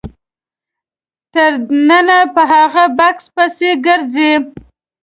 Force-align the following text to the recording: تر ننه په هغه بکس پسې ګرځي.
تر 1.33 1.51
ننه 1.87 2.19
په 2.33 2.41
هغه 2.53 2.85
بکس 2.97 3.25
پسې 3.35 3.71
ګرځي. 3.85 4.31